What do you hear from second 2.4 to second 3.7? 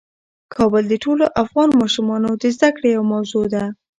د زده کړې یوه موضوع ده.